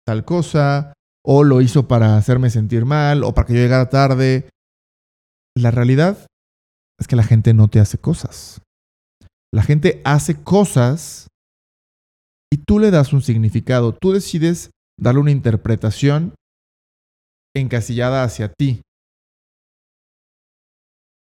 tal 0.05 0.25
cosa, 0.25 0.93
o 1.25 1.43
lo 1.43 1.61
hizo 1.61 1.87
para 1.87 2.17
hacerme 2.17 2.49
sentir 2.49 2.85
mal, 2.85 3.23
o 3.23 3.33
para 3.33 3.47
que 3.47 3.53
yo 3.53 3.59
llegara 3.59 3.89
tarde. 3.89 4.49
La 5.55 5.71
realidad 5.71 6.27
es 6.99 7.07
que 7.07 7.15
la 7.15 7.23
gente 7.23 7.53
no 7.53 7.69
te 7.69 7.79
hace 7.79 7.97
cosas. 7.97 8.61
La 9.53 9.63
gente 9.63 10.01
hace 10.03 10.43
cosas 10.43 11.27
y 12.51 12.57
tú 12.57 12.79
le 12.79 12.91
das 12.91 13.13
un 13.13 13.21
significado. 13.21 13.93
Tú 13.93 14.11
decides 14.11 14.71
darle 14.99 15.21
una 15.21 15.31
interpretación 15.31 16.35
encasillada 17.55 18.23
hacia 18.23 18.51
ti. 18.51 18.81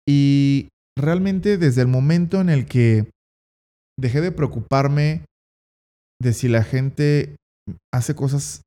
Y 0.07 0.69
realmente 0.97 1.57
desde 1.57 1.81
el 1.81 1.87
momento 1.87 2.41
en 2.41 2.49
el 2.49 2.65
que 2.65 3.09
dejé 3.99 4.21
de 4.21 4.31
preocuparme 4.31 5.25
de 6.21 6.33
si 6.33 6.47
la 6.47 6.63
gente 6.63 7.35
hace 7.93 8.15
cosas 8.15 8.61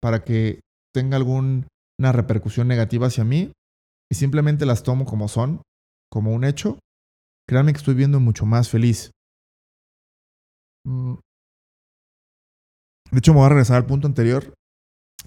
para 0.00 0.24
que 0.24 0.60
tenga 0.94 1.16
alguna 1.16 1.66
repercusión 2.00 2.68
negativa 2.68 3.06
hacia 3.06 3.24
mí 3.24 3.52
y 4.10 4.14
simplemente 4.14 4.66
las 4.66 4.82
tomo 4.82 5.04
como 5.04 5.28
son, 5.28 5.62
como 6.10 6.32
un 6.32 6.44
hecho, 6.44 6.78
créanme 7.48 7.72
que 7.72 7.78
estoy 7.78 7.94
viendo 7.94 8.20
mucho 8.20 8.46
más 8.46 8.68
feliz. 8.68 9.10
Mm. 10.86 11.14
De 13.10 13.18
hecho, 13.18 13.32
me 13.32 13.38
voy 13.38 13.46
a 13.46 13.50
regresar 13.50 13.76
al 13.76 13.86
punto 13.86 14.06
anterior. 14.06 14.54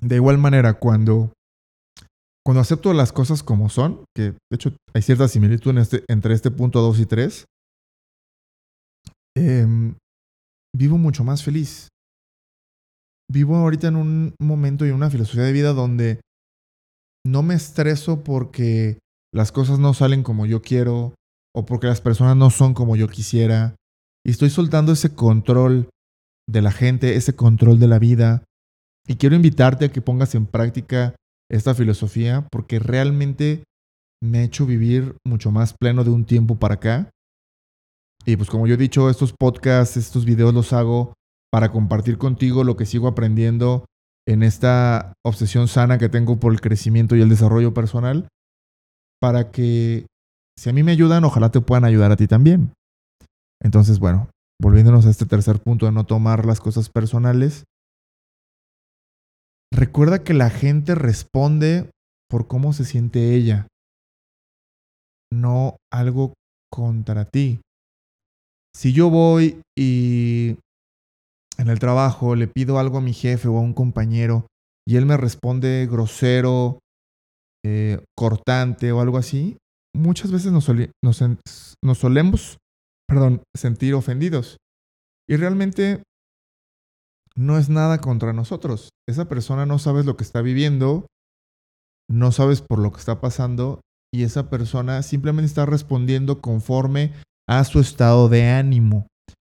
De 0.02 0.16
igual 0.16 0.38
manera, 0.38 0.80
cuando, 0.80 1.34
cuando 2.46 2.62
acepto 2.62 2.94
las 2.94 3.12
cosas 3.12 3.44
como 3.44 3.70
son, 3.70 4.06
que 4.16 4.32
de 4.32 4.56
hecho 4.56 4.76
hay 4.94 5.02
cierta 5.02 5.28
similitud 5.28 5.78
este, 5.78 6.04
entre 6.08 6.34
este 6.34 6.52
punto 6.52 6.82
2 6.82 7.00
y 7.00 7.06
3, 7.06 7.46
em, 9.38 9.96
vivo 10.76 10.98
mucho 10.98 11.24
más 11.24 11.44
feliz. 11.44 11.90
Vivo 13.32 13.56
ahorita 13.56 13.88
en 13.88 13.96
un 13.96 14.36
momento 14.40 14.86
y 14.86 14.92
una 14.92 15.10
filosofía 15.10 15.44
de 15.44 15.54
vida 15.54 15.74
donde 15.74 16.22
no 17.26 17.42
me 17.42 17.56
estreso 17.56 18.24
porque 18.24 19.00
las 19.34 19.52
cosas 19.52 19.80
no 19.80 19.94
salen 19.94 20.24
como 20.24 20.46
yo 20.46 20.62
quiero 20.62 21.16
o 21.56 21.66
porque 21.66 21.88
las 21.88 22.02
personas 22.02 22.36
no 22.36 22.50
son 22.50 22.74
como 22.74 22.96
yo 22.96 23.08
quisiera. 23.08 23.76
Y 24.26 24.32
estoy 24.32 24.50
soltando 24.50 24.92
ese 24.92 25.16
control 25.16 25.90
de 26.50 26.62
la 26.62 26.72
gente, 26.72 27.16
ese 27.16 27.36
control 27.36 27.80
de 27.80 27.88
la 27.88 28.00
vida. 28.00 28.44
Y 29.08 29.16
quiero 29.16 29.36
invitarte 29.36 29.86
a 29.86 29.92
que 29.92 30.02
pongas 30.02 30.36
en 30.36 30.46
práctica 30.46 31.16
esta 31.50 31.74
filosofía 31.74 32.48
porque 32.52 32.80
realmente 32.80 33.64
me 34.22 34.40
ha 34.40 34.44
hecho 34.44 34.66
vivir 34.66 35.18
mucho 35.26 35.52
más 35.52 35.74
pleno 35.74 36.04
de 36.04 36.10
un 36.10 36.26
tiempo 36.26 36.58
para 36.58 36.76
acá. 36.76 37.10
Y 38.26 38.38
pues 38.38 38.50
como 38.50 38.68
yo 38.68 38.76
he 38.76 38.78
dicho, 38.78 39.10
estos 39.10 39.34
podcasts, 39.34 39.98
estos 39.98 40.24
videos 40.24 40.54
los 40.54 40.72
hago 40.72 41.14
para 41.54 41.72
compartir 41.72 42.18
contigo 42.18 42.64
lo 42.64 42.76
que 42.76 42.88
sigo 42.88 43.08
aprendiendo 43.08 43.86
en 44.28 44.42
esta 44.42 45.14
obsesión 45.24 45.68
sana 45.68 46.00
que 46.00 46.10
tengo 46.10 46.40
por 46.40 46.52
el 46.52 46.62
crecimiento 46.62 47.16
y 47.16 47.22
el 47.22 47.30
desarrollo 47.30 47.76
personal, 47.76 48.28
para 49.22 49.52
que 49.52 50.08
si 50.58 50.72
a 50.72 50.74
mí 50.74 50.82
me 50.82 50.94
ayudan, 50.94 51.24
ojalá 51.26 51.52
te 51.52 51.62
puedan 51.62 51.86
ayudar 51.86 52.12
a 52.12 52.16
ti 52.16 52.26
también. 52.26 52.74
Entonces, 53.62 54.00
bueno, 54.00 54.32
volviéndonos 54.60 55.06
a 55.06 55.12
este 55.12 55.28
tercer 55.28 55.62
punto 55.62 55.86
de 55.86 55.92
no 55.92 56.08
tomar 56.08 56.44
las 56.48 56.60
cosas 56.60 56.90
personales, 56.90 57.66
recuerda 59.72 60.24
que 60.24 60.34
la 60.34 60.50
gente 60.50 60.96
responde 60.96 61.88
por 62.32 62.48
cómo 62.48 62.74
se 62.74 62.84
siente 62.84 63.36
ella, 63.36 63.68
no 65.32 65.78
algo 65.92 66.34
contra 66.72 67.26
ti. 67.26 67.62
Si 68.76 68.92
yo 68.92 69.12
voy 69.12 69.62
y 69.78 70.58
en 71.58 71.70
el 71.70 71.80
trabajo 71.80 72.36
le 72.36 72.48
pido 72.48 72.80
algo 72.80 72.98
a 72.98 73.02
mi 73.02 73.14
jefe 73.14 73.48
o 73.48 73.58
a 73.58 73.62
un 73.62 73.74
compañero 73.74 74.48
y 74.88 74.98
él 74.98 75.06
me 75.06 75.18
responde 75.18 75.88
grosero, 75.90 76.80
eh, 77.66 78.04
cortante 78.18 78.92
o 78.92 79.00
algo 79.00 79.18
así, 79.18 79.58
muchas 79.96 80.32
veces 80.32 80.52
nos, 80.52 80.70
nos, 81.02 81.98
solemos 81.98 82.58
perdón, 83.08 83.44
sentir 83.56 83.94
ofendidos. 83.94 84.58
Y 85.30 85.36
realmente 85.38 86.04
no 87.36 87.58
es 87.58 87.70
nada 87.70 88.00
contra 88.02 88.34
nosotros. 88.34 88.90
Esa 89.08 89.30
persona 89.30 89.66
no 89.66 89.80
sabes 89.80 90.06
lo 90.06 90.18
que 90.18 90.24
está 90.24 90.42
viviendo, 90.42 91.08
no 92.10 92.32
sabes 92.32 92.62
por 92.62 92.80
lo 92.80 92.92
que 92.92 93.00
está 93.00 93.22
pasando 93.22 93.82
y 94.14 94.24
esa 94.24 94.50
persona 94.50 95.02
simplemente 95.02 95.48
está 95.48 95.66
respondiendo 95.66 96.42
conforme 96.42 97.14
a 97.48 97.64
su 97.64 97.80
estado 97.80 98.30
de 98.30 98.50
ánimo. 98.50 99.08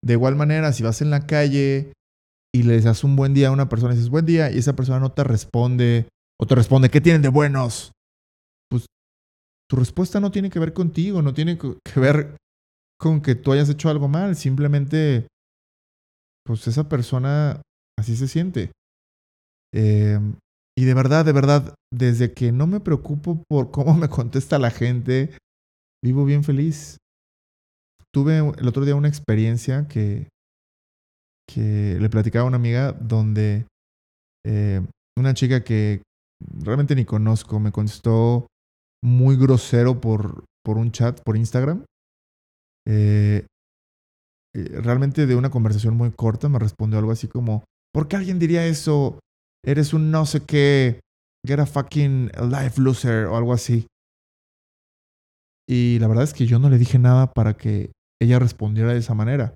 De 0.04 0.14
igual 0.14 0.36
manera, 0.36 0.74
si 0.74 0.84
vas 0.84 1.02
en 1.02 1.10
la 1.10 1.26
calle 1.26 1.94
y 2.54 2.64
le 2.64 2.80
das 2.82 3.04
un 3.04 3.16
buen 3.16 3.34
día 3.34 3.48
a 3.48 3.52
una 3.52 3.70
persona 3.70 3.94
y 3.94 3.96
dices 3.96 4.10
buen 4.12 4.26
día 4.26 4.52
y 4.52 4.58
esa 4.58 4.76
persona 4.76 5.00
no 5.00 5.14
te 5.14 5.24
responde 5.24 6.08
o 6.40 6.46
te 6.46 6.56
responde, 6.56 6.90
¿qué 6.90 7.00
tienen 7.00 7.22
de 7.22 7.30
buenos? 7.30 7.94
Pues 8.70 8.86
tu 9.70 9.78
respuesta 9.78 10.20
no 10.20 10.30
tiene 10.32 10.50
que 10.50 10.60
ver 10.60 10.74
contigo, 10.74 11.22
no 11.22 11.34
tiene 11.34 11.58
que 11.58 12.00
ver 12.00 12.36
con 13.00 13.22
que 13.22 13.36
tú 13.36 13.54
hayas 13.54 13.70
hecho 13.70 13.90
algo 13.90 14.10
mal, 14.10 14.36
simplemente, 14.36 15.28
pues 16.46 16.68
esa 16.68 16.90
persona 16.90 17.62
así 17.98 18.18
se 18.18 18.28
siente. 18.28 18.72
Em, 19.74 20.36
y 20.78 20.84
de 20.84 20.94
verdad, 20.94 21.24
de 21.24 21.32
verdad, 21.32 21.76
desde 21.94 22.34
que 22.34 22.52
no 22.52 22.68
me 22.68 22.82
preocupo 22.82 23.42
por 23.50 23.72
cómo 23.72 23.94
me 23.98 24.10
contesta 24.10 24.60
la 24.60 24.70
gente, 24.70 25.38
vivo 26.04 26.26
bien 26.26 26.44
feliz 26.44 26.98
tuve 28.14 28.38
el 28.38 28.68
otro 28.68 28.86
día 28.86 28.96
una 28.96 29.08
experiencia 29.08 29.88
que, 29.88 30.30
que 31.50 31.98
le 32.00 32.10
platicaba 32.10 32.46
a 32.46 32.48
una 32.48 32.58
amiga 32.58 32.94
donde 32.94 33.66
eh, 34.46 34.82
una 35.18 35.34
chica 35.34 35.64
que 35.64 36.02
realmente 36.64 36.96
ni 36.96 37.06
conozco 37.06 37.60
me 37.60 37.72
contestó 37.72 38.48
muy 39.04 39.36
grosero 39.36 40.00
por, 40.00 40.46
por 40.64 40.78
un 40.78 40.92
chat, 40.92 41.22
por 41.24 41.38
Instagram. 41.38 41.86
Eh, 42.88 43.46
eh, 44.56 44.82
realmente 44.82 45.26
de 45.26 45.36
una 45.36 45.50
conversación 45.50 45.96
muy 45.96 46.12
corta 46.12 46.50
me 46.50 46.60
respondió 46.60 47.00
algo 47.00 47.12
así 47.12 47.28
como, 47.28 47.64
¿por 47.94 48.08
qué 48.08 48.16
alguien 48.16 48.40
diría 48.40 48.66
eso? 48.66 49.20
Eres 49.66 49.94
un 49.94 50.12
no 50.12 50.26
sé 50.26 50.46
qué, 50.46 51.00
get 51.46 51.60
a 51.60 51.66
fucking 51.66 52.32
life 52.50 52.80
loser 52.80 53.26
o 53.26 53.38
algo 53.38 53.54
así. 53.54 53.88
Y 55.68 55.98
la 56.00 56.08
verdad 56.08 56.26
es 56.26 56.34
que 56.34 56.46
yo 56.46 56.60
no 56.60 56.70
le 56.70 56.78
dije 56.78 57.00
nada 57.00 57.32
para 57.32 57.56
que 57.56 57.92
ella 58.24 58.40
respondiera 58.40 58.94
de 58.94 59.00
esa 59.00 59.14
manera. 59.14 59.54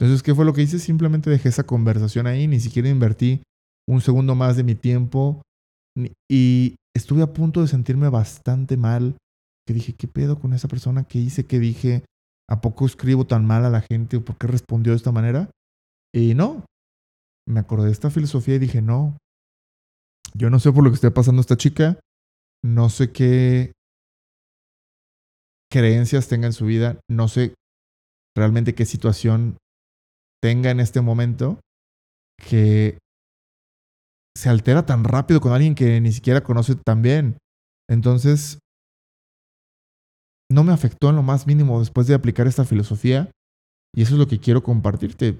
Entonces, 0.00 0.22
¿qué 0.22 0.34
fue 0.34 0.44
lo 0.44 0.52
que 0.52 0.62
hice? 0.62 0.78
Simplemente 0.78 1.30
dejé 1.30 1.48
esa 1.48 1.64
conversación 1.64 2.26
ahí, 2.26 2.48
ni 2.48 2.60
siquiera 2.60 2.88
invertí 2.88 3.42
un 3.88 4.00
segundo 4.00 4.34
más 4.34 4.56
de 4.56 4.64
mi 4.64 4.74
tiempo 4.74 5.42
y 6.30 6.76
estuve 6.96 7.22
a 7.22 7.32
punto 7.32 7.60
de 7.60 7.68
sentirme 7.68 8.08
bastante 8.08 8.76
mal, 8.76 9.16
que 9.66 9.74
dije, 9.74 9.94
¿qué 9.94 10.08
pedo 10.08 10.38
con 10.38 10.54
esa 10.54 10.68
persona? 10.68 11.04
¿Qué 11.04 11.18
hice? 11.18 11.46
¿Qué 11.46 11.58
dije? 11.58 12.04
¿A 12.50 12.60
poco 12.60 12.86
escribo 12.86 13.26
tan 13.26 13.46
mal 13.46 13.64
a 13.64 13.70
la 13.70 13.80
gente? 13.80 14.16
¿O 14.16 14.24
por 14.24 14.36
qué 14.38 14.46
respondió 14.46 14.92
de 14.92 14.96
esta 14.96 15.12
manera? 15.12 15.50
Y 16.14 16.34
no, 16.34 16.64
me 17.48 17.60
acordé 17.60 17.86
de 17.86 17.92
esta 17.92 18.10
filosofía 18.10 18.56
y 18.56 18.60
dije, 18.60 18.82
no, 18.82 19.16
yo 20.34 20.50
no 20.50 20.58
sé 20.58 20.72
por 20.72 20.84
lo 20.84 20.90
que 20.90 20.96
esté 20.96 21.10
pasando 21.10 21.40
esta 21.40 21.56
chica, 21.56 21.98
no 22.64 22.88
sé 22.88 23.12
qué 23.12 23.72
creencias 25.70 26.28
tenga 26.28 26.46
en 26.46 26.52
su 26.52 26.66
vida, 26.66 27.00
no 27.10 27.28
sé 27.28 27.54
realmente 28.36 28.74
qué 28.74 28.84
situación 28.84 29.56
tenga 30.42 30.70
en 30.70 30.80
este 30.80 31.00
momento 31.00 31.60
que 32.36 32.98
se 34.36 34.48
altera 34.48 34.86
tan 34.86 35.04
rápido 35.04 35.40
con 35.40 35.52
alguien 35.52 35.74
que 35.74 36.00
ni 36.00 36.12
siquiera 36.12 36.42
conoce 36.42 36.74
tan 36.74 37.02
bien. 37.02 37.38
Entonces, 37.88 38.58
no 40.50 40.64
me 40.64 40.72
afectó 40.72 41.10
en 41.10 41.16
lo 41.16 41.22
más 41.22 41.46
mínimo 41.46 41.80
después 41.80 42.06
de 42.06 42.14
aplicar 42.14 42.46
esta 42.46 42.64
filosofía 42.64 43.30
y 43.94 44.02
eso 44.02 44.14
es 44.14 44.18
lo 44.18 44.26
que 44.26 44.40
quiero 44.40 44.62
compartirte. 44.62 45.38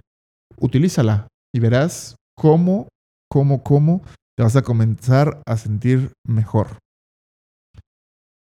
Utilízala 0.58 1.28
y 1.54 1.60
verás 1.60 2.16
cómo, 2.36 2.88
cómo, 3.30 3.62
cómo 3.62 4.02
te 4.36 4.42
vas 4.42 4.56
a 4.56 4.62
comenzar 4.62 5.42
a 5.46 5.56
sentir 5.56 6.12
mejor. 6.26 6.78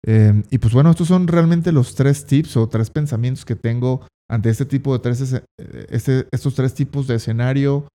Em, 0.06 0.44
y 0.50 0.58
pues 0.60 0.74
bueno, 0.74 0.92
estos 0.92 1.08
son 1.08 1.28
realmente 1.28 1.72
los 1.72 1.96
tres 1.96 2.26
tips 2.26 2.58
o 2.58 2.70
tres 2.70 2.90
pensamientos 2.90 3.46
que 3.46 3.56
tengo 3.56 4.08
ante 4.30 4.50
este 4.50 4.66
tipo 4.66 4.94
de 4.94 5.00
tres, 5.00 5.42
este, 5.58 6.28
estos 6.32 6.56
tres 6.56 6.74
tipos 6.74 7.08
de 7.08 7.16
escenario 7.16 7.88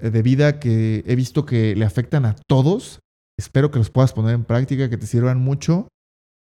eh, 0.00 0.10
de 0.10 0.22
vida 0.22 0.58
que 0.60 1.04
he 1.06 1.14
visto 1.14 1.44
que 1.44 1.76
le 1.76 1.84
afectan 1.84 2.24
a 2.24 2.36
todos. 2.48 3.00
Espero 3.38 3.70
que 3.70 3.78
los 3.78 3.90
puedas 3.90 4.12
poner 4.12 4.34
en 4.34 4.44
práctica, 4.44 4.88
que 4.88 4.96
te 4.96 5.06
sirvan 5.06 5.38
mucho. 5.38 5.88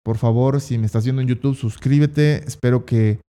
Por 0.05 0.17
favor, 0.17 0.61
si 0.61 0.79
me 0.79 0.87
estás 0.87 1.05
viendo 1.05 1.23
en 1.23 1.29
YouTube, 1.29 1.57
suscríbete. 1.57 2.43
Espero 2.47 2.85
que 2.85 3.21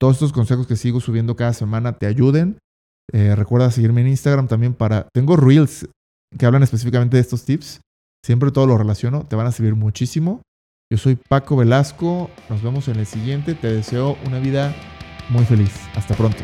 todos 0.00 0.14
estos 0.14 0.32
consejos 0.32 0.66
que 0.66 0.76
sigo 0.76 1.00
subiendo 1.00 1.36
cada 1.36 1.52
semana 1.52 1.98
te 1.98 2.06
ayuden. 2.06 2.58
Eh, 3.12 3.36
recuerda 3.36 3.70
seguirme 3.70 4.00
en 4.00 4.08
Instagram 4.08 4.48
también 4.48 4.74
para... 4.74 5.08
Tengo 5.14 5.36
reels 5.36 5.86
que 6.36 6.46
hablan 6.46 6.62
específicamente 6.62 7.18
de 7.18 7.20
estos 7.20 7.44
tips. 7.44 7.80
Siempre 8.24 8.50
todo 8.50 8.66
lo 8.66 8.78
relaciono. 8.78 9.24
Te 9.26 9.36
van 9.36 9.46
a 9.46 9.52
servir 9.52 9.74
muchísimo. 9.74 10.42
Yo 10.90 10.98
soy 10.98 11.16
Paco 11.16 11.56
Velasco. 11.56 12.30
Nos 12.48 12.62
vemos 12.62 12.88
en 12.88 12.96
el 12.96 13.06
siguiente. 13.06 13.54
Te 13.54 13.72
deseo 13.72 14.16
una 14.26 14.40
vida 14.40 14.74
muy 15.28 15.44
feliz. 15.44 15.72
Hasta 15.94 16.14
pronto. 16.14 16.42